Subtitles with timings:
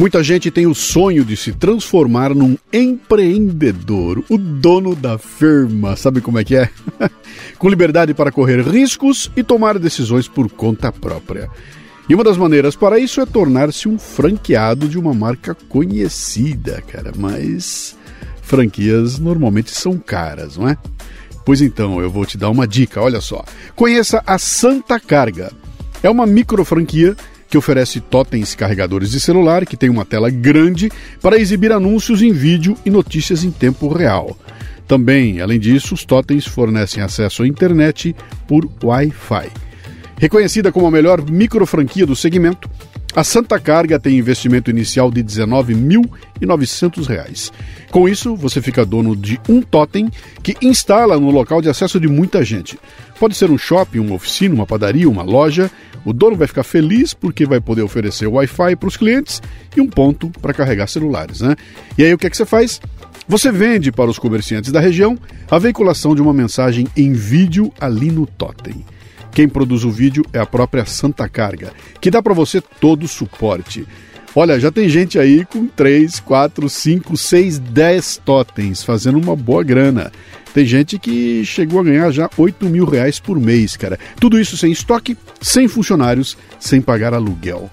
[0.00, 6.22] Muita gente tem o sonho de se transformar num empreendedor, o dono da firma, sabe
[6.22, 6.70] como é que é?
[7.58, 11.50] Com liberdade para correr riscos e tomar decisões por conta própria.
[12.08, 17.12] E uma das maneiras para isso é tornar-se um franqueado de uma marca conhecida, cara,
[17.14, 17.94] mas
[18.40, 20.78] franquias normalmente são caras, não é?
[21.44, 23.44] Pois então, eu vou te dar uma dica, olha só.
[23.76, 25.52] Conheça a Santa Carga.
[26.02, 27.14] É uma micro franquia
[27.50, 30.88] que oferece totens carregadores de celular que tem uma tela grande
[31.20, 34.38] para exibir anúncios em vídeo e notícias em tempo real.
[34.86, 38.14] Também, além disso, os totens fornecem acesso à internet
[38.46, 39.50] por Wi-Fi.
[40.20, 42.68] Reconhecida como a melhor micro franquia do segmento,
[43.16, 47.50] a Santa Carga tem investimento inicial de R$ 19.900.
[47.90, 50.10] Com isso, você fica dono de um totem
[50.42, 52.78] que instala no local de acesso de muita gente.
[53.18, 55.70] Pode ser um shopping, uma oficina, uma padaria, uma loja.
[56.04, 59.40] O dono vai ficar feliz porque vai poder oferecer Wi-Fi para os clientes
[59.74, 61.40] e um ponto para carregar celulares.
[61.40, 61.56] Né?
[61.96, 62.78] E aí o que, é que você faz?
[63.26, 65.16] Você vende para os comerciantes da região
[65.50, 68.84] a veiculação de uma mensagem em vídeo ali no totem.
[69.32, 73.08] Quem produz o vídeo é a própria Santa Carga, que dá para você todo o
[73.08, 73.86] suporte.
[74.34, 79.64] Olha, já tem gente aí com 3, 4, 5, 6, 10 totens fazendo uma boa
[79.64, 80.12] grana.
[80.54, 83.98] Tem gente que chegou a ganhar já 8 mil reais por mês, cara.
[84.20, 87.70] Tudo isso sem estoque, sem funcionários, sem pagar aluguel.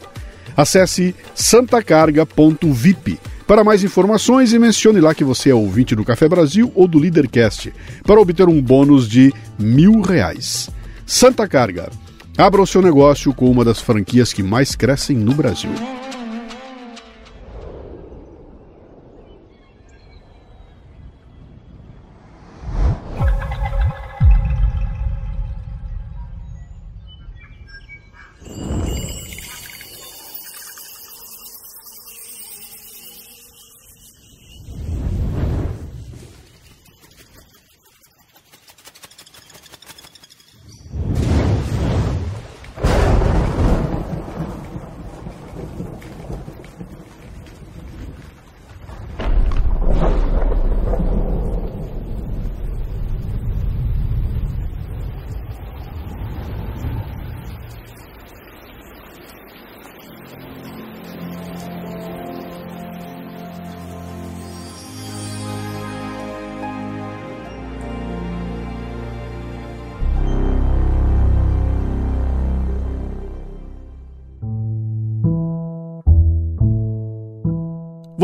[0.55, 6.71] Acesse santacarga.vip para mais informações e mencione lá que você é ouvinte do Café Brasil
[6.75, 7.71] ou do Leadercast
[8.03, 10.69] para obter um bônus de mil reais.
[11.09, 11.89] Santa Carga.
[12.37, 15.71] Abra o seu negócio com uma das franquias que mais crescem no Brasil.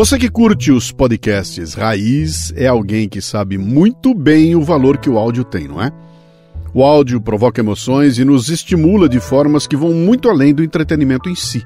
[0.04, 5.10] Você que curte os podcasts raiz é alguém que sabe muito bem o valor que
[5.10, 5.94] o áudio tem, não é?
[6.74, 11.30] O áudio provoca emoções e nos estimula de formas que vão muito além do entretenimento
[11.30, 11.66] em si.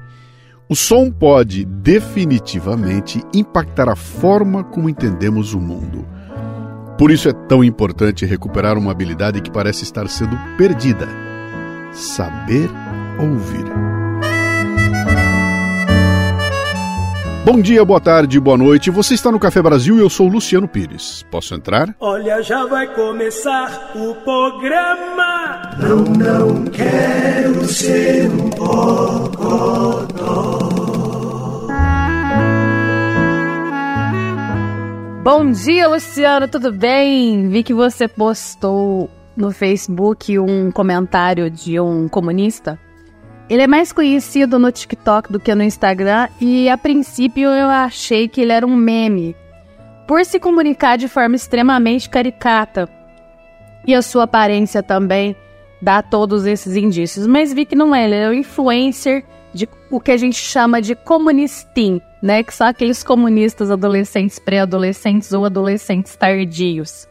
[0.68, 6.06] O som pode definitivamente impactar a forma como entendemos o mundo.
[6.96, 11.08] Por isso é tão importante recuperar uma habilidade que parece estar sendo perdida:
[11.92, 12.70] saber
[13.18, 14.07] ouvir.
[17.50, 18.90] Bom dia, boa tarde, boa noite.
[18.90, 21.24] Você está no Café Brasil e eu sou Luciano Pires.
[21.30, 21.96] Posso entrar?
[21.98, 25.62] Olha, já vai começar o programa.
[25.78, 29.88] Não, não quero ser um bocodó.
[35.24, 37.48] Bom dia, Luciano, tudo bem?
[37.48, 42.78] Vi que você postou no Facebook um comentário de um comunista.
[43.48, 48.28] Ele é mais conhecido no TikTok do que no Instagram e a princípio eu achei
[48.28, 49.34] que ele era um meme,
[50.06, 52.88] por se comunicar de forma extremamente caricata.
[53.86, 55.34] E a sua aparência também
[55.80, 59.98] dá todos esses indícios, mas vi que não é, ele é um influencer de o
[59.98, 66.14] que a gente chama de comunistim, né, que são aqueles comunistas adolescentes, pré-adolescentes ou adolescentes
[66.16, 67.08] tardios.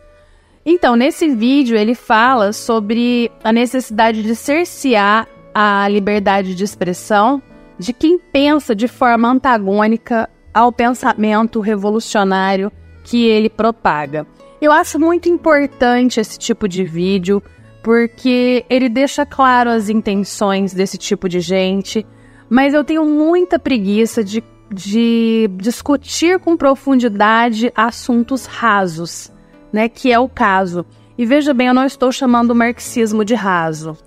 [0.64, 5.28] Então, nesse vídeo ele fala sobre a necessidade de cercear
[5.60, 7.42] a liberdade de expressão
[7.80, 12.72] de quem pensa de forma antagônica ao pensamento revolucionário
[13.04, 14.28] que ele propaga.
[14.62, 17.42] Eu acho muito importante esse tipo de vídeo
[17.82, 22.06] porque ele deixa claro as intenções desse tipo de gente,
[22.48, 29.34] mas eu tenho muita preguiça de, de discutir com profundidade assuntos rasos,
[29.74, 29.90] né?
[29.90, 30.86] Que é o caso.
[31.18, 33.98] E veja bem, eu não estou chamando o marxismo de raso.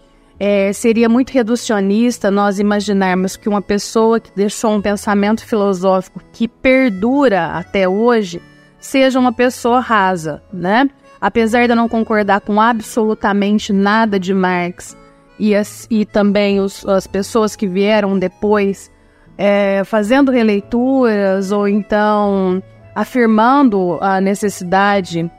[0.43, 6.49] É, seria muito reducionista nós imaginarmos que uma pessoa que deixou um pensamento filosófico que
[6.49, 8.41] perdura até hoje
[8.79, 10.89] seja uma pessoa rasa, né?
[11.21, 14.97] Apesar de eu não concordar com absolutamente nada de Marx
[15.39, 18.91] e, as, e também os, as pessoas que vieram depois,
[19.37, 22.63] é, fazendo releituras ou então
[22.95, 25.31] afirmando a necessidade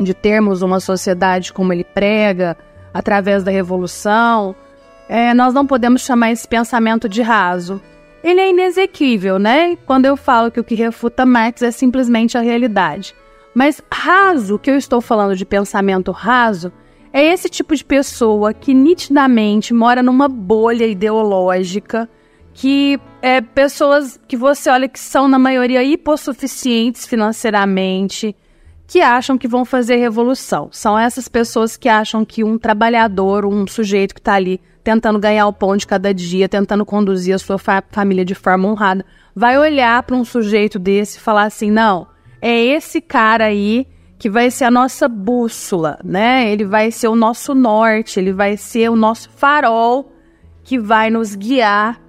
[0.00, 2.56] de termos uma sociedade como ele prega,
[2.92, 4.54] através da revolução,
[5.08, 7.80] é, nós não podemos chamar esse pensamento de raso.
[8.22, 9.76] Ele é inexequível, né?
[9.86, 13.14] Quando eu falo que o que refuta Marx é simplesmente a realidade.
[13.54, 16.72] Mas raso, que eu estou falando de pensamento raso,
[17.12, 22.08] é esse tipo de pessoa que nitidamente mora numa bolha ideológica,
[22.54, 28.36] que é pessoas que você olha que são na maioria hipossuficientes financeiramente,
[28.90, 30.68] que acham que vão fazer revolução.
[30.72, 35.46] São essas pessoas que acham que um trabalhador, um sujeito que está ali tentando ganhar
[35.46, 39.56] o pão de cada dia, tentando conduzir a sua fa família de forma honrada, vai
[39.56, 42.08] olhar para um sujeito desse e falar assim: não,
[42.42, 43.86] é esse cara aí
[44.18, 46.50] que vai ser a nossa bússola, né?
[46.50, 50.12] Ele vai ser o nosso norte, ele vai ser o nosso farol
[50.64, 52.00] que vai nos guiar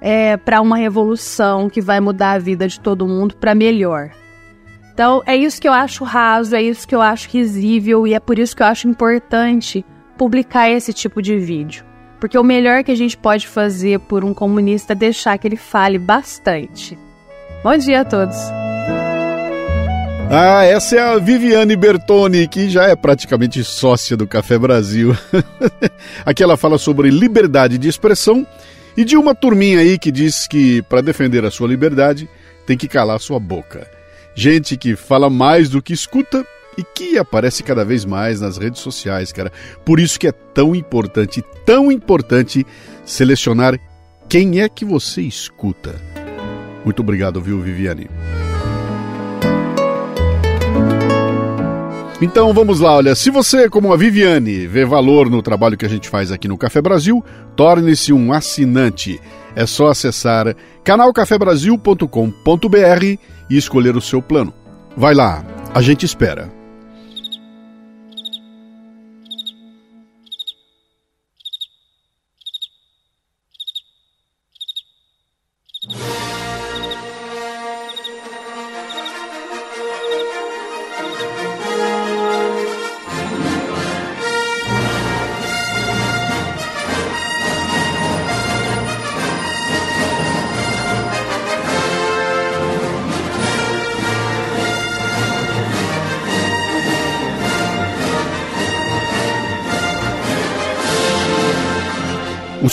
[0.00, 4.21] é, para uma revolução que vai mudar a vida de todo mundo para melhor.
[4.92, 8.20] Então, é isso que eu acho raso, é isso que eu acho risível e é
[8.20, 9.84] por isso que eu acho importante
[10.18, 11.84] publicar esse tipo de vídeo.
[12.20, 15.56] Porque o melhor que a gente pode fazer por um comunista é deixar que ele
[15.56, 16.96] fale bastante.
[17.64, 18.36] Bom dia a todos.
[20.30, 25.16] Ah, essa é a Viviane Bertoni, que já é praticamente sócia do Café Brasil.
[26.24, 28.46] Aqui ela fala sobre liberdade de expressão
[28.96, 32.28] e de uma turminha aí que diz que para defender a sua liberdade
[32.66, 34.01] tem que calar sua boca.
[34.34, 36.44] Gente que fala mais do que escuta
[36.76, 39.52] e que aparece cada vez mais nas redes sociais, cara.
[39.84, 42.66] Por isso que é tão importante, tão importante
[43.04, 43.78] selecionar
[44.28, 46.00] quem é que você escuta.
[46.84, 48.08] Muito obrigado, viu, Viviane?
[52.20, 55.88] Então vamos lá, olha, se você, como a Viviane, vê valor no trabalho que a
[55.88, 57.22] gente faz aqui no Café Brasil,
[57.56, 59.20] torne-se um assinante.
[59.56, 63.18] É só acessar canalcafebrasil.com.br
[63.52, 64.54] e escolher o seu plano.
[64.96, 65.44] Vai lá,
[65.74, 66.61] a gente espera.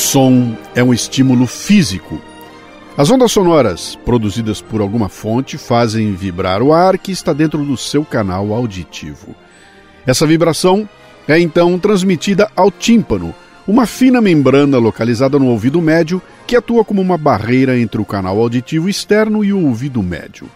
[0.10, 2.20] Som é um estímulo físico.
[2.98, 7.78] As ondas sonoras, produzidas por alguma fonte, fazem vibrar o ar que está dentro do
[7.78, 9.36] seu canal auditivo.
[10.08, 10.90] Essa vibração
[11.28, 13.36] é então transmitida ao tímpano,
[13.68, 18.40] uma fina membrana localizada no ouvido médio que atua como uma barreira entre o canal
[18.40, 20.50] auditivo externo e o ouvido médio.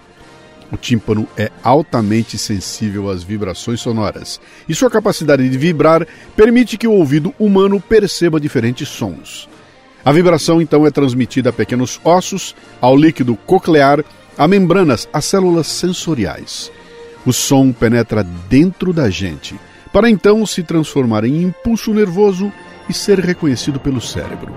[0.73, 6.87] O tímpano é altamente sensível às vibrações sonoras, e sua capacidade de vibrar permite que
[6.87, 9.47] o ouvido humano perceba diferentes sons.
[10.03, 14.03] A vibração então é transmitida a pequenos ossos, ao líquido coclear,
[14.35, 16.71] a membranas, a células sensoriais.
[17.23, 19.55] O som penetra dentro da gente,
[19.93, 22.51] para então se transformar em impulso nervoso
[22.89, 24.51] e ser reconhecido pelo cérebro.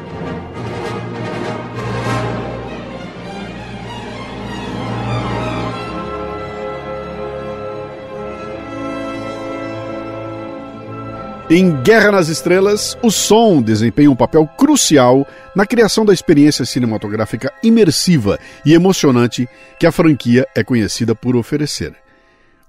[11.48, 15.24] Em Guerra nas Estrelas, o som desempenha um papel crucial
[15.54, 19.48] na criação da experiência cinematográfica imersiva e emocionante
[19.78, 21.94] que a franquia é conhecida por oferecer.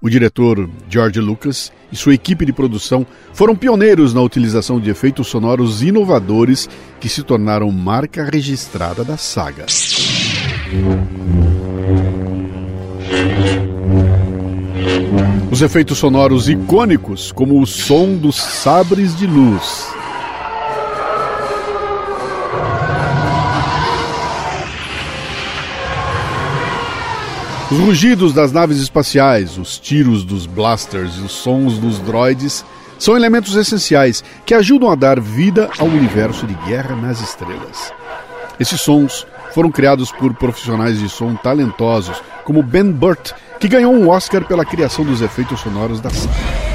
[0.00, 5.26] O diretor George Lucas e sua equipe de produção foram pioneiros na utilização de efeitos
[5.26, 6.68] sonoros inovadores
[7.00, 9.66] que se tornaram marca registrada da saga.
[15.58, 19.88] Os efeitos sonoros icônicos, como o som dos sabres de luz.
[27.72, 32.64] Os rugidos das naves espaciais, os tiros dos blasters e os sons dos droids
[32.96, 37.92] são elementos essenciais que ajudam a dar vida ao universo de Guerra nas Estrelas.
[38.60, 44.08] Esses sons foram criados por profissionais de som talentosos, como Ben Burt, que ganhou um
[44.08, 46.68] Oscar pela criação dos efeitos sonoros da saga.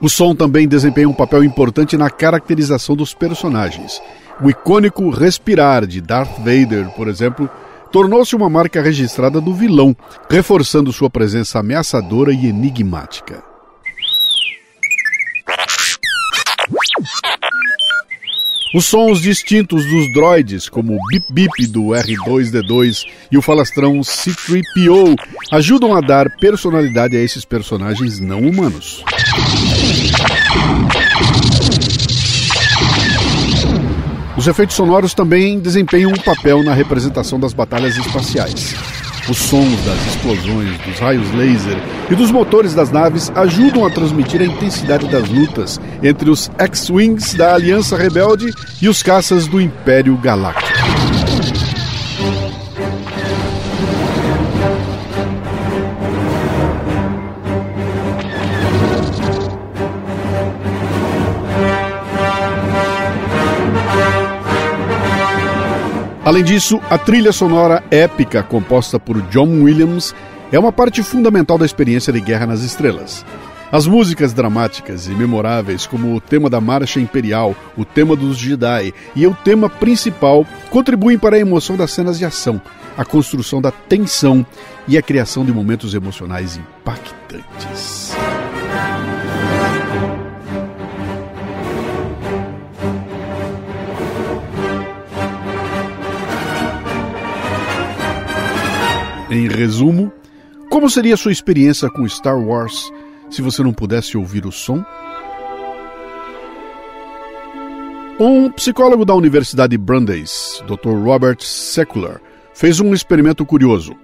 [0.00, 4.00] O som também desempenha um papel importante na caracterização dos personagens.
[4.42, 7.50] O icônico respirar de Darth Vader, por exemplo,
[7.92, 9.94] tornou-se uma marca registrada do vilão,
[10.30, 13.49] reforçando sua presença ameaçadora e enigmática.
[18.72, 25.16] Os sons distintos dos droids, como o bip bip do R2D2 e o falastrão C3PO,
[25.50, 29.02] ajudam a dar personalidade a esses personagens não humanos.
[34.36, 38.99] Os efeitos sonoros também desempenham um papel na representação das batalhas espaciais.
[39.30, 41.78] Os sons das explosões, dos raios laser
[42.10, 47.34] e dos motores das naves ajudam a transmitir a intensidade das lutas entre os X-Wings
[47.34, 50.69] da Aliança Rebelde e os caças do Império Galáctico.
[66.30, 70.14] Além disso, a trilha sonora épica composta por John Williams
[70.52, 73.26] é uma parte fundamental da experiência de Guerra nas Estrelas.
[73.72, 78.94] As músicas dramáticas e memoráveis, como o tema da Marcha Imperial, o tema dos Jedi
[79.16, 82.62] e o tema principal, contribuem para a emoção das cenas de ação,
[82.96, 84.46] a construção da tensão
[84.86, 88.14] e a criação de momentos emocionais impactantes.
[99.30, 100.12] Em resumo,
[100.68, 102.90] como seria sua experiência com Star Wars
[103.30, 104.84] se você não pudesse ouvir o som?
[108.18, 110.96] Um psicólogo da Universidade Brandeis, Dr.
[111.04, 112.20] Robert Secular,
[112.52, 113.94] fez um experimento curioso.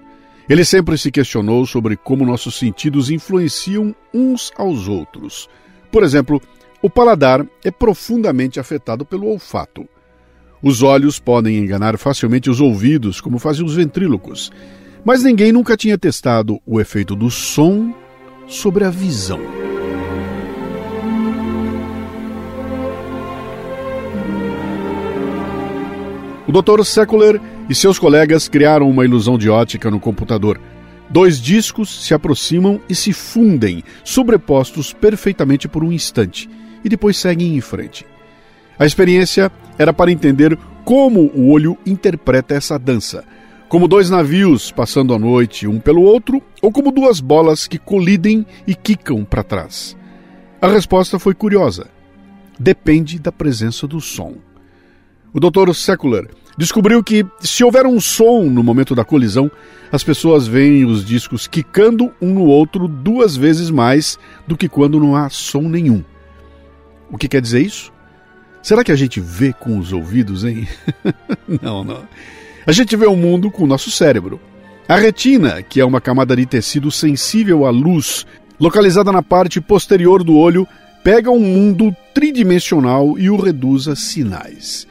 [0.48, 5.48] Ele sempre se questionou sobre como nossos sentidos influenciam uns aos outros.
[5.90, 6.40] Por exemplo,
[6.80, 9.88] o paladar é profundamente afetado pelo olfato.
[10.62, 14.52] Os olhos podem enganar facilmente os ouvidos, como fazem os ventrílocos,
[15.06, 17.94] mas ninguém nunca tinha testado o efeito do som
[18.48, 19.38] sobre a visão.
[26.44, 26.82] O Dr.
[26.82, 30.60] Secular e seus colegas criaram uma ilusão de ótica no computador.
[31.08, 36.50] Dois discos se aproximam e se fundem, sobrepostos perfeitamente por um instante,
[36.84, 38.04] e depois seguem em frente.
[38.76, 43.24] A experiência era para entender como o olho interpreta essa dança
[43.68, 48.46] como dois navios passando a noite um pelo outro, ou como duas bolas que colidem
[48.66, 49.96] e quicam para trás?
[50.60, 51.88] A resposta foi curiosa.
[52.58, 54.36] Depende da presença do som.
[55.32, 55.74] O Dr.
[55.74, 59.50] Secular descobriu que, se houver um som no momento da colisão,
[59.92, 64.98] as pessoas veem os discos quicando um no outro duas vezes mais do que quando
[65.00, 66.02] não há som nenhum.
[67.10, 67.92] O que quer dizer isso?
[68.62, 70.66] Será que a gente vê com os ouvidos, hein?
[71.62, 72.02] não, não.
[72.66, 74.40] A gente vê o mundo com o nosso cérebro.
[74.88, 78.26] A retina, que é uma camada de tecido sensível à luz,
[78.58, 80.66] localizada na parte posterior do olho,
[81.04, 84.84] pega um mundo tridimensional e o reduz a sinais.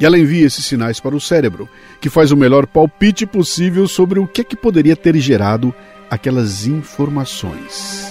[0.00, 1.68] E ela envia esses sinais para o cérebro,
[2.00, 5.72] que faz o melhor palpite possível sobre o que, é que poderia ter gerado
[6.10, 8.04] aquelas informações.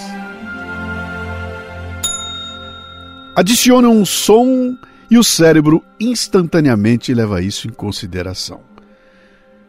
[3.36, 4.74] Adiciona um som
[5.10, 8.71] e o cérebro instantaneamente leva isso em consideração.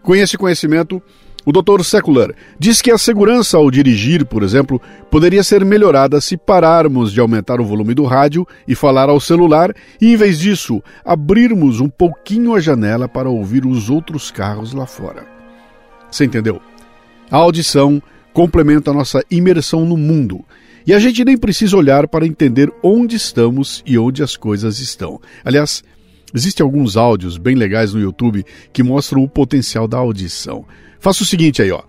[0.03, 1.01] Com esse conhecimento,
[1.45, 1.81] o Dr.
[1.83, 7.22] Secular diz que a segurança ao dirigir, por exemplo, poderia ser melhorada se pararmos de
[7.22, 11.89] aumentar o volume do rádio e falar ao celular e, em vez disso, abrirmos um
[11.89, 15.25] pouquinho a janela para ouvir os outros carros lá fora.
[16.12, 16.62] Você entendeu?
[17.31, 18.01] A audição
[18.33, 20.45] complementa a nossa imersão no mundo.
[20.86, 25.19] E a gente nem precisa olhar para entender onde estamos e onde as coisas estão.
[25.45, 25.81] Aliás,
[26.34, 30.66] Existem alguns áudios bem legais no YouTube que mostram o potencial da audição.
[31.00, 31.84] Faça o seguinte aí, ó.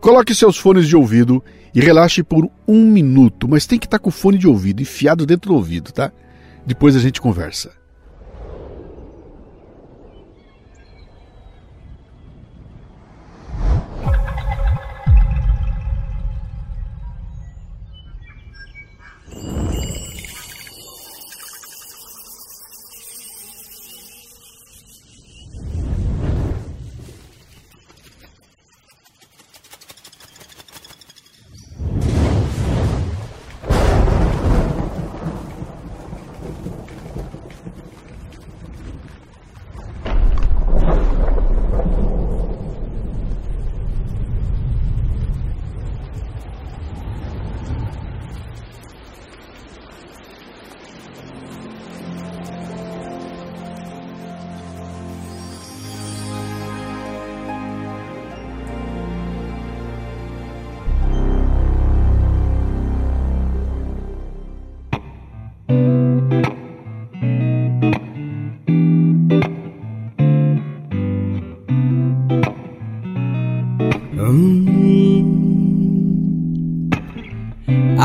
[0.00, 1.42] Coloque seus fones de ouvido
[1.74, 4.80] e relaxe por um minuto, mas tem que estar tá com o fone de ouvido
[4.80, 6.10] enfiado dentro do ouvido, tá?
[6.66, 7.79] Depois a gente conversa.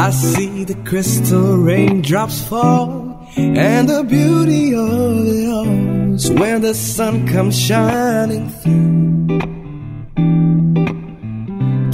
[0.05, 6.75] I see the crystal raindrops fall, and the beauty of it all is when the
[6.75, 9.39] sun comes shining through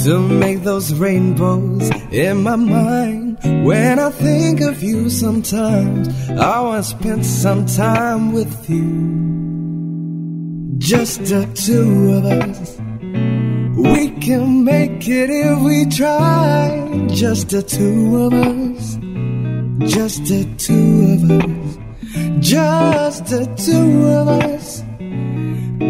[0.03, 3.37] to make those rainbows in my mind.
[3.65, 8.91] When I think of you sometimes, I want to spend some time with you.
[10.79, 12.90] Just the two of us.
[13.83, 17.07] We can make it if we try.
[17.09, 18.97] Just the two of us.
[19.89, 21.77] Just the two of us.
[22.39, 24.83] Just the two of us.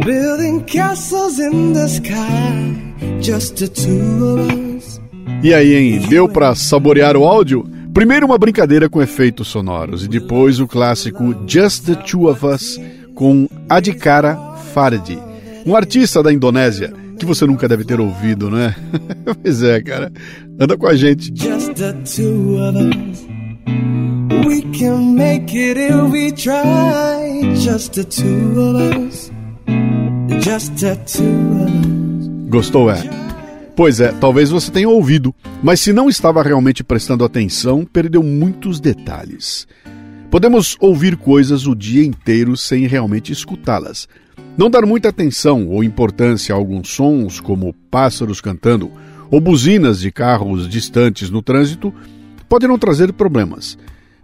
[0.05, 3.19] Building castles in the sky.
[3.19, 5.01] Just the two of us.
[5.43, 5.99] E aí, hein?
[6.07, 7.65] Deu pra saborear o áudio?
[7.93, 12.79] Primeiro uma brincadeira com efeitos sonoros e depois o clássico Just the Two of Us
[13.13, 14.37] com Adhikara
[14.73, 15.19] Fardi,
[15.65, 18.75] um artista da Indonésia que você nunca deve ter ouvido, né?
[19.43, 20.11] pois é, cara.
[20.59, 21.31] Anda com a gente.
[21.35, 23.27] Just the two of us.
[24.47, 27.55] We can make it if we try.
[27.55, 29.31] Just the two of us.
[30.43, 31.23] Just the two
[31.61, 32.49] of us.
[32.49, 33.03] Gostou, é?
[33.75, 38.79] Pois é, talvez você tenha ouvido, mas se não estava realmente prestando atenção, perdeu muitos
[38.79, 39.67] detalhes.
[40.31, 44.07] Podemos ouvir coisas o dia inteiro sem realmente escutá-las.
[44.57, 48.91] Não dar muita atenção ou importância a alguns sons, como pássaros cantando
[49.29, 51.93] ou buzinas de carros distantes no trânsito,
[52.49, 53.77] pode não trazer problemas.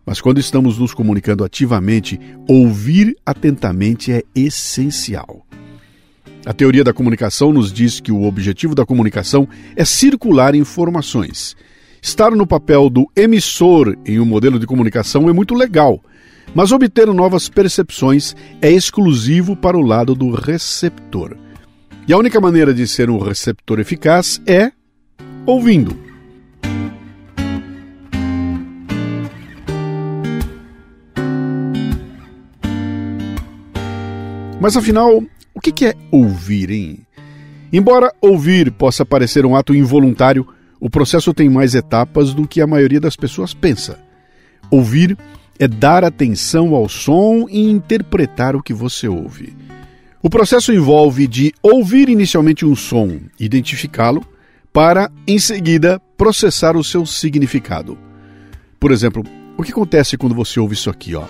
[0.05, 5.45] Mas quando estamos nos comunicando ativamente, ouvir atentamente é essencial.
[6.45, 11.55] A teoria da comunicação nos diz que o objetivo da comunicação é circular informações.
[12.01, 16.01] Estar no papel do emissor em um modelo de comunicação é muito legal
[16.54, 21.38] mas obter novas percepções é exclusivo para o lado do receptor.
[22.07, 24.72] E a única maneira de ser um receptor eficaz é
[25.46, 26.07] ouvindo.
[34.60, 37.00] Mas afinal, o que é ouvir, hein?
[37.72, 40.48] Embora ouvir possa parecer um ato involuntário,
[40.79, 44.00] o processo tem mais etapas do que a maioria das pessoas pensa.
[44.72, 45.18] Ouvir
[45.59, 49.55] é dar atenção ao som e interpretar o que você ouve.
[50.22, 54.25] O processo envolve de ouvir inicialmente um som, identificá-lo,
[54.74, 57.98] para, em seguida, processar o seu significado.
[58.79, 59.24] Por exemplo,
[59.57, 61.25] o que acontece quando você ouve isso aqui, ó?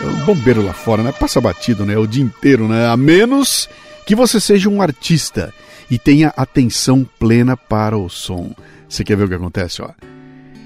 [0.00, 1.12] É um bombeiro lá fora, né?
[1.12, 1.96] Passa batido, né?
[1.96, 2.88] O dia inteiro, né?
[2.88, 3.68] A menos
[4.06, 5.52] que você seja um artista
[5.90, 8.54] e tenha atenção plena para o som.
[8.88, 9.82] Você quer ver o que acontece?
[9.82, 9.90] Ó?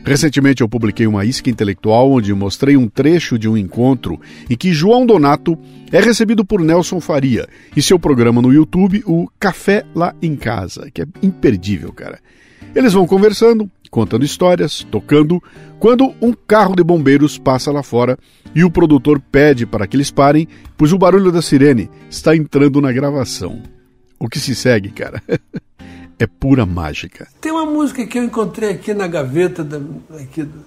[0.05, 4.71] Recentemente eu publiquei uma isca intelectual onde mostrei um trecho de um encontro em que
[4.71, 5.59] João Donato
[5.91, 10.91] é recebido por Nelson Faria e seu programa no YouTube, o Café Lá em Casa,
[10.93, 12.19] que é imperdível, cara.
[12.75, 15.43] Eles vão conversando, contando histórias, tocando,
[15.79, 18.19] quando um carro de bombeiros passa lá fora
[18.55, 22.79] e o produtor pede para que eles parem, pois o barulho da sirene está entrando
[22.79, 23.63] na gravação.
[24.19, 25.23] O que se segue, cara,
[26.19, 27.29] é pura mágica.
[27.41, 29.79] Tem uma música que eu encontrei aqui na gaveta da,
[30.21, 30.65] aqui do,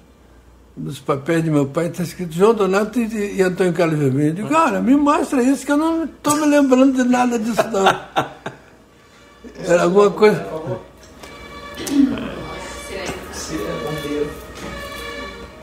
[0.75, 4.29] dos papéis de meu pai, está escrito João Donato e, e Antônio Carlos Vermelho.
[4.29, 7.63] Eu digo, cara, me mostra isso, que eu não estou me lembrando de nada disso,
[7.71, 7.87] não.
[9.65, 10.39] Era alguma coisa.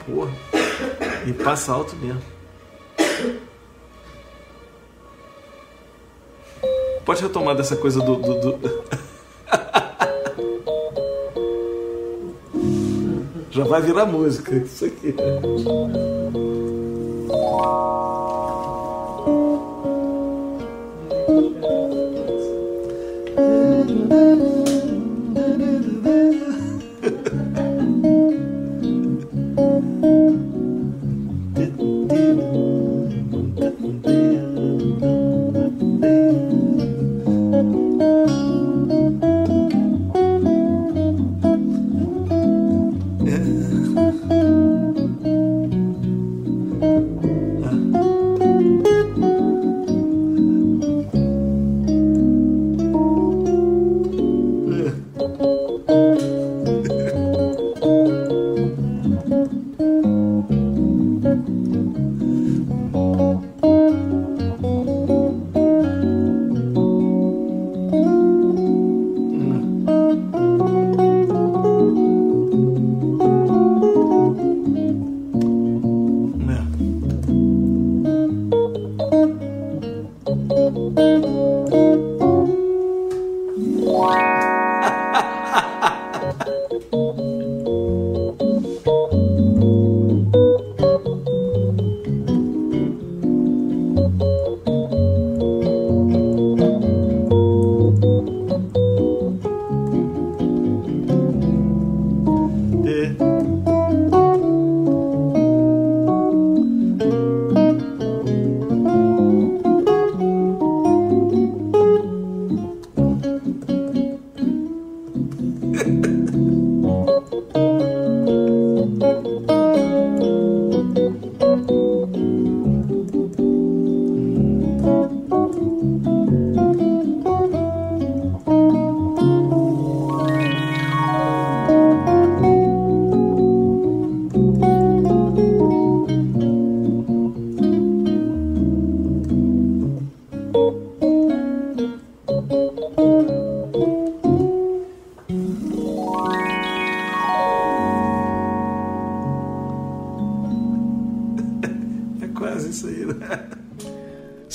[0.06, 0.32] Porra.
[1.26, 2.33] E passa alto mesmo.
[7.04, 8.16] Pode retomar dessa coisa do.
[8.16, 8.58] do, do...
[13.50, 15.14] Já vai virar música, isso aqui.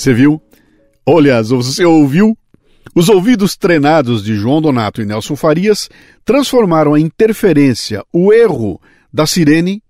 [0.00, 0.40] Você viu?
[1.04, 2.34] Olha, você ouviu?
[2.94, 5.90] Os ouvidos treinados de João Donato e Nelson Farias
[6.24, 8.80] transformaram a interferência, o erro
[9.12, 9.82] da sirene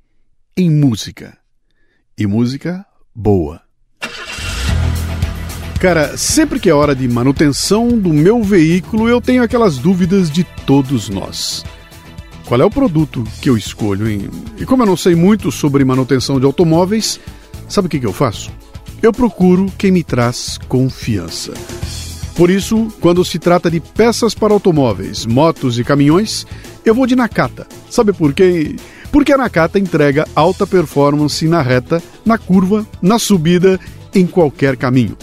[0.57, 1.39] em música.
[2.19, 3.61] E música boa.
[5.79, 10.43] Cara, sempre que é hora de manutenção do meu veículo, eu tenho aquelas dúvidas de
[10.67, 11.65] todos nós.
[12.47, 14.29] Qual é o produto que eu escolho, hein?
[14.59, 17.21] E como eu não sei muito sobre manutenção de automóveis,
[17.69, 18.51] sabe o que, que eu faço?
[19.03, 21.55] Eu procuro quem me traz confiança.
[22.37, 26.47] Por isso, quando se trata de peças para automóveis, motos e caminhões,
[26.85, 27.67] eu vou de Nakata.
[27.89, 28.77] Sabe por quê?
[29.11, 33.81] Porque a Nakata entrega alta performance na reta, na curva, na subida,
[34.15, 35.17] em qualquer caminho.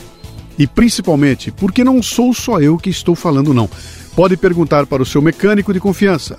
[0.58, 3.70] E principalmente porque não sou só eu que estou falando, não.
[4.16, 6.36] Pode perguntar para o seu mecânico de confiança.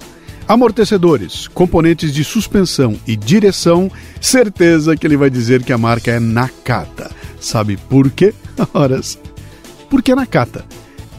[0.49, 6.19] Amortecedores, componentes de suspensão e direção, certeza que ele vai dizer que a marca é
[6.19, 7.18] Nakata.
[7.41, 8.35] Sabe por quê?
[8.73, 9.19] Horas.
[9.89, 10.65] Porque é Nakata.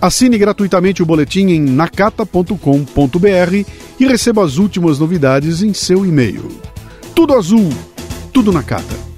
[0.01, 3.65] Assine gratuitamente o boletim em nakata.com.br
[3.99, 6.47] e receba as últimas novidades em seu e-mail.
[7.13, 7.69] Tudo azul,
[8.31, 8.95] tudo Nakata.
[8.95, 9.08] From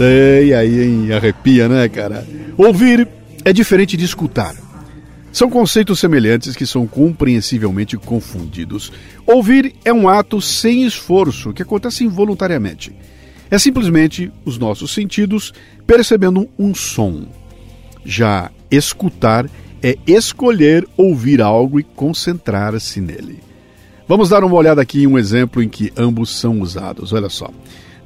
[0.00, 1.12] E aí, hein?
[1.12, 2.26] Arrepia, né, cara?
[2.56, 3.08] Ouvir
[3.44, 4.54] é diferente de escutar.
[5.32, 8.92] São conceitos semelhantes que são compreensivelmente confundidos.
[9.26, 12.92] Ouvir é um ato sem esforço que acontece involuntariamente.
[13.50, 15.52] É simplesmente os nossos sentidos
[15.86, 17.26] percebendo um som.
[18.04, 19.46] Já escutar
[19.82, 23.47] é escolher ouvir algo e concentrar-se nele.
[24.08, 27.12] Vamos dar uma olhada aqui em um exemplo em que ambos são usados.
[27.12, 27.50] Olha só.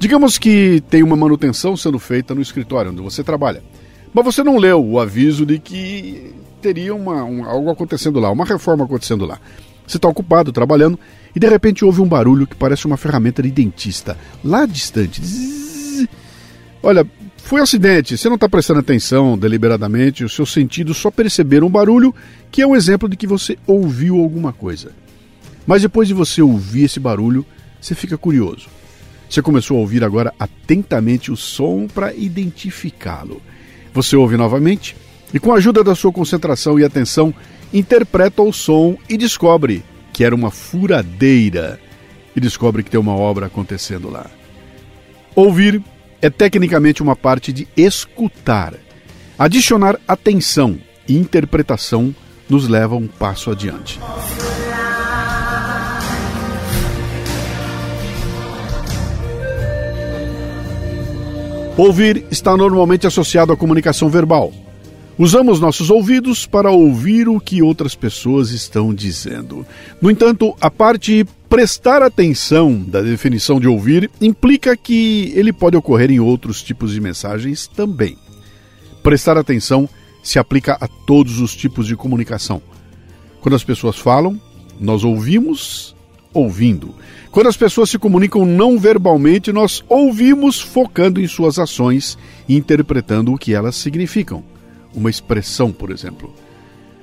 [0.01, 3.62] Digamos que tem uma manutenção sendo feita no escritório onde você trabalha,
[4.12, 8.45] mas você não leu o aviso de que teria uma, um, algo acontecendo lá, uma
[8.45, 9.38] reforma acontecendo lá.
[9.87, 10.99] Você está ocupado, trabalhando,
[11.37, 15.21] e de repente ouve um barulho que parece uma ferramenta de dentista, lá distante.
[15.21, 16.09] Zzz.
[16.83, 21.69] Olha, foi um acidente, você não está prestando atenção deliberadamente, os seus sentidos só perceberam
[21.69, 22.12] um barulho,
[22.51, 24.91] que é um exemplo de que você ouviu alguma coisa.
[25.66, 27.46] Mas depois de você ouvir esse barulho,
[27.81, 28.68] você fica curioso.
[29.29, 33.40] Você começou a ouvir agora atentamente o som para identificá-lo.
[33.94, 34.96] Você ouve novamente
[35.33, 37.35] e, com a ajuda da sua concentração e atenção,
[37.72, 41.81] interpreta o som e descobre que era uma furadeira.
[42.35, 44.31] E descobre que tem uma obra acontecendo lá.
[45.35, 45.83] Ouvir
[46.20, 48.75] é tecnicamente uma parte de escutar.
[49.38, 52.14] Adicionar atenção, e interpretação
[52.48, 53.98] nos leva um passo adiante.
[61.77, 64.53] Ouvir está normalmente associado à comunicação verbal.
[65.19, 69.65] Usamos nossos ouvidos para ouvir o que outras pessoas estão dizendo.
[70.01, 76.11] No entanto, a parte prestar atenção da definição de ouvir implica que ele pode ocorrer
[76.11, 78.19] em outros tipos de mensagens também.
[79.03, 79.89] Prestar atenção
[80.23, 82.61] se aplica a todos os tipos de comunicação.
[83.41, 84.39] Quando as pessoas falam,
[84.79, 85.97] nós ouvimos
[86.33, 86.95] ouvindo.
[87.31, 92.18] Quando as pessoas se comunicam não verbalmente, nós ouvimos focando em suas ações
[92.49, 94.45] e interpretando o que elas significam.
[94.95, 96.35] Uma expressão, por exemplo.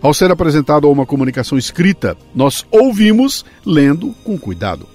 [0.02, 4.88] Ao ser apresentado a uma comunicação escrita, nós ouvimos lendo com cuidado.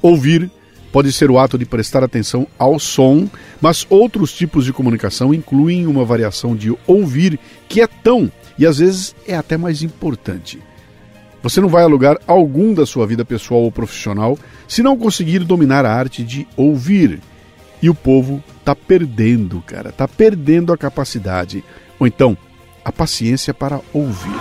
[0.00, 0.50] Ouvir
[0.92, 3.28] pode ser o ato de prestar atenção ao som,
[3.60, 7.38] mas outros tipos de comunicação incluem uma variação de ouvir
[7.68, 10.60] que é tão e às vezes é até mais importante.
[11.44, 15.84] Você não vai alugar algum da sua vida pessoal ou profissional se não conseguir dominar
[15.84, 17.20] a arte de ouvir.
[17.82, 21.62] E o povo está perdendo, cara, está perdendo a capacidade,
[22.00, 22.34] ou então
[22.82, 24.40] a paciência para ouvir.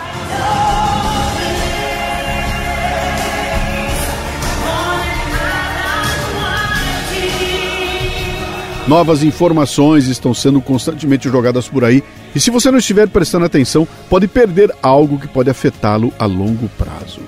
[8.88, 12.02] Novas informações estão sendo constantemente jogadas por aí,
[12.36, 16.68] e se você não estiver prestando atenção, pode perder algo que pode afetá-lo a longo
[16.70, 17.22] prazo.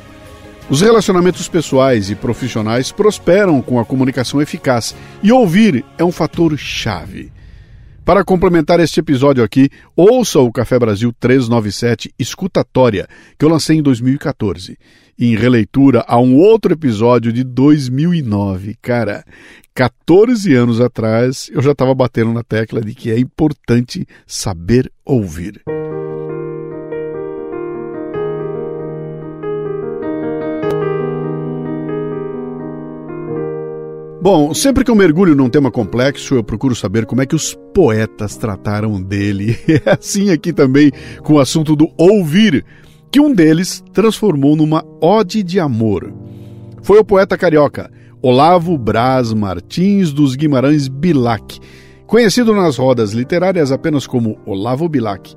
[0.68, 6.58] Os relacionamentos pessoais e profissionais prosperam com a comunicação eficaz, e ouvir é um fator
[6.58, 7.32] chave.
[8.06, 13.82] Para complementar este episódio aqui, ouça o Café Brasil 397 Escutatória, que eu lancei em
[13.82, 14.78] 2014,
[15.18, 18.76] em releitura a um outro episódio de 2009.
[18.80, 19.26] Cara,
[19.74, 25.64] 14 anos atrás, eu já estava batendo na tecla de que é importante saber ouvir.
[34.26, 37.56] Bom, sempre que eu mergulho num tema complexo, eu procuro saber como é que os
[37.76, 39.56] poetas trataram dele.
[39.86, 42.66] É assim aqui também com o assunto do ouvir,
[43.12, 46.12] que um deles transformou numa ode de amor.
[46.82, 51.60] Foi o poeta carioca Olavo Braz Martins dos Guimarães Bilac,
[52.08, 55.36] conhecido nas rodas literárias apenas como Olavo Bilac.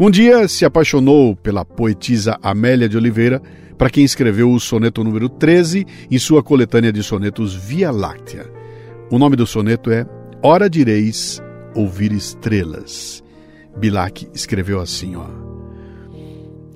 [0.00, 3.40] Um dia se apaixonou pela poetisa Amélia de Oliveira,
[3.76, 8.50] para quem escreveu o soneto número 13 em sua coletânea de sonetos Via Láctea.
[9.10, 10.06] O nome do soneto é
[10.42, 11.42] Hora direis
[11.74, 13.22] ouvir estrelas.
[13.76, 15.26] Bilac escreveu assim, ó.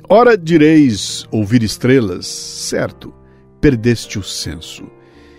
[0.08, 3.14] Ora direis ouvir estrelas, certo,
[3.60, 4.84] perdeste o senso.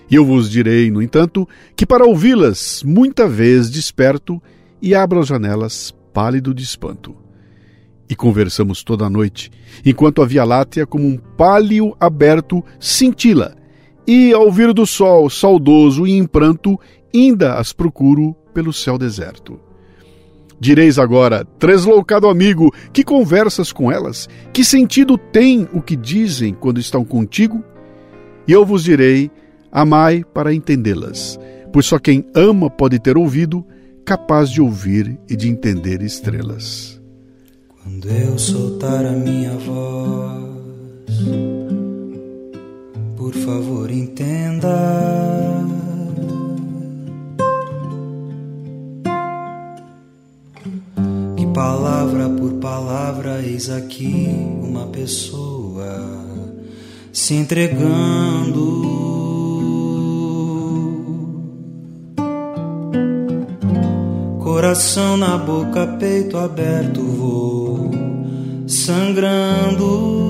[0.09, 4.41] E eu vos direi, no entanto, que para ouvi-las, muita vez desperto
[4.81, 7.20] e abro as janelas pálido de espanto.
[8.11, 9.49] E conversamos toda a noite,
[9.85, 13.55] enquanto a Via Láctea, como um pálio aberto, cintila,
[14.05, 16.77] e ao vir do sol, saudoso e em pranto,
[17.15, 19.57] ainda as procuro pelo céu deserto.
[20.59, 24.27] Direis agora, tresloucado amigo, que conversas com elas?
[24.51, 27.63] Que sentido tem o que dizem quando estão contigo?
[28.45, 29.31] E eu vos direi
[29.71, 31.39] Amai para entendê-las,
[31.71, 33.65] pois só quem ama pode ter ouvido,
[34.03, 36.90] capaz de ouvir e de entender estrelas.
[37.83, 41.17] Quando eu soltar a minha voz,
[43.17, 44.69] por favor entenda.
[51.35, 54.27] Que palavra por palavra eis aqui
[54.61, 56.23] uma pessoa
[57.11, 58.81] se entregando
[64.61, 67.50] Coração na boca, peito aberto, vou
[68.71, 70.21] sangrando.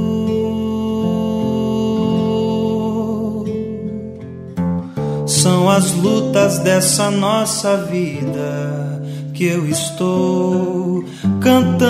[5.27, 9.01] São as lutas dessa nossa vida
[9.33, 11.05] que eu estou
[11.39, 11.81] cantando.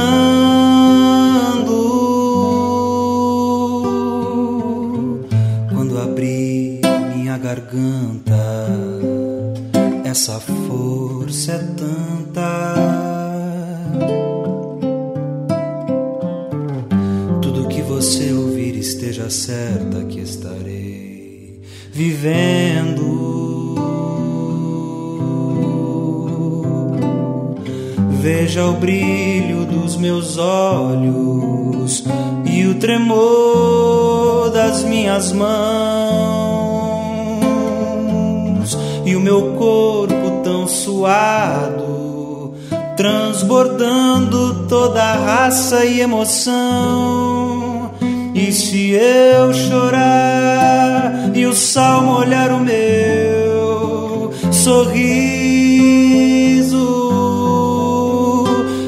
[5.74, 6.82] Quando abri
[7.16, 8.68] minha garganta,
[10.04, 13.11] essa força é tanta.
[19.32, 23.32] Certa que estarei vivendo.
[28.22, 32.04] Veja o brilho dos meus olhos
[32.46, 35.52] e o tremor das minhas mãos
[39.06, 41.92] e o meu corpo tão suado
[42.96, 47.41] transbordando toda raça e emoção.
[48.42, 54.98] E se eu chorar e o sal molhar o meu sorriso,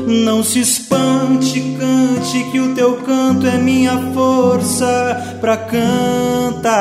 [0.07, 6.73] não se espante, cante que o teu canto é minha força para cantar.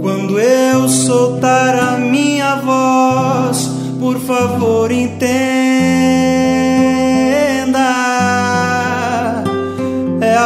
[0.00, 5.51] Quando eu soltar a minha voz, por favor entenda.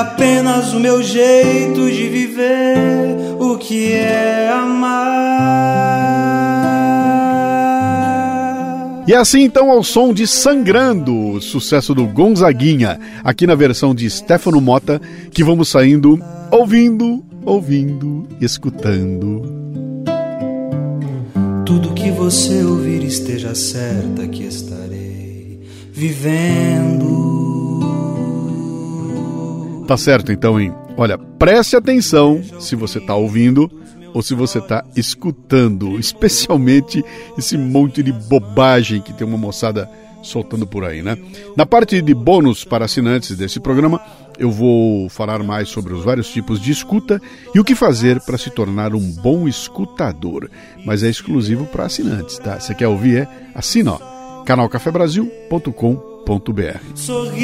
[0.01, 2.77] Apenas o meu jeito de viver
[3.41, 5.17] o que é amar.
[9.09, 14.61] E assim então ao som de Sangrando, sucesso do Gonzaguinha, aqui na versão de Stefano
[14.61, 16.19] Mota, que vamos saindo
[16.51, 19.43] ouvindo, ouvindo, escutando.
[21.65, 25.61] Tudo que você ouvir esteja certa que estarei
[25.93, 27.56] vivendo.
[29.87, 30.75] Tá certo então, hein?
[30.97, 33.71] Olha, preste atenção se você tá ouvindo
[34.13, 37.05] ou se você tá escutando, especialmente
[37.39, 39.89] esse monte de bobagem que tem uma moçada
[40.23, 41.17] soltando por aí, né?
[41.57, 44.01] Na parte de bônus para assinantes desse programa,
[44.39, 47.21] eu vou falar mais sobre os vários tipos de escuta
[47.55, 50.51] e o que fazer para se tornar um bom escutador.
[50.85, 52.59] Mas é exclusivo para assinantes, tá?
[52.59, 53.19] Você quer ouvir?
[53.19, 56.16] É assina, ó, canalcafebrasil.com.br.
[56.97, 57.37] Sorriso.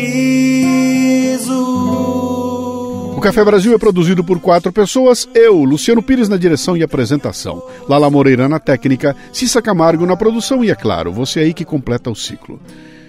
[3.17, 7.63] O Café Brasil é produzido por quatro pessoas, eu, Luciano Pires na direção e apresentação,
[7.89, 12.11] Lala Moreira na técnica, Cissa Camargo na produção e, é claro, você aí que completa
[12.11, 12.59] o ciclo.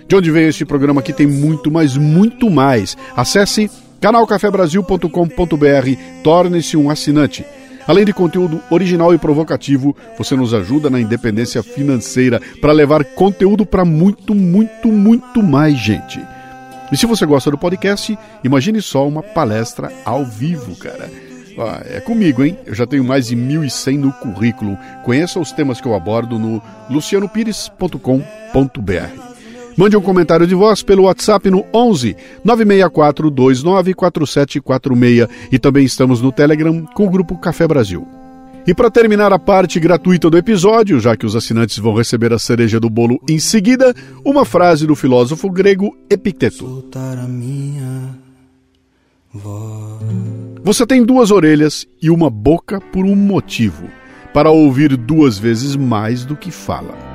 [0.08, 2.96] De onde vem este programa que tem muito, mas muito mais.
[3.16, 7.44] Acesse canalcafebrasil.com.br, torne-se um assinante.
[7.88, 13.66] Além de conteúdo original e provocativo, você nos ajuda na independência financeira para levar conteúdo
[13.66, 16.22] para muito, muito, muito mais gente.
[16.92, 21.10] E se você gosta do podcast, imagine só uma palestra ao vivo, cara.
[21.58, 22.58] Ah, é comigo, hein?
[22.66, 24.78] Eu já tenho mais de 1.100 no currículo.
[25.04, 29.33] Conheça os temas que eu abordo no lucianopires.com.br.
[29.76, 36.32] Mande um comentário de voz pelo WhatsApp no 11 964 294746 e também estamos no
[36.32, 38.08] Telegram com o grupo Café Brasil.
[38.66, 42.40] E para terminar a parte gratuita do episódio, já que os assinantes vão receber a
[42.40, 46.86] cereja do bolo em seguida, uma frase do filósofo grego Epicteto.
[50.64, 53.90] Você tem duas orelhas e uma boca por um motivo:
[54.34, 57.13] para ouvir duas vezes mais do que fala.